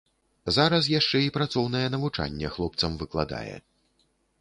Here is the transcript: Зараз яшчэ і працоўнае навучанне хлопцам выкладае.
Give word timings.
Зараз 0.55 0.87
яшчэ 0.93 1.21
і 1.27 1.33
працоўнае 1.37 1.83
навучанне 1.99 2.47
хлопцам 2.57 2.91
выкладае. 3.03 3.57